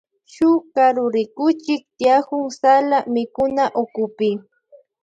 [0.33, 4.29] Shuk karurikuchik tiyakun sala mikunawkupi.